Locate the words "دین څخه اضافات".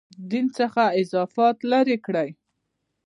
0.29-1.57